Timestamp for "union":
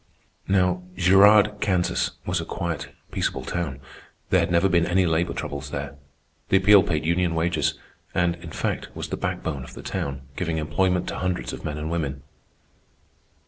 7.05-7.35